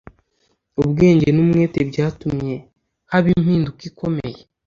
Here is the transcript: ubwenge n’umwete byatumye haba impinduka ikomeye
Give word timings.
ubwenge 0.81 1.27
n’umwete 1.35 1.79
byatumye 1.89 2.55
haba 3.11 3.27
impinduka 3.37 3.81
ikomeye 3.89 4.39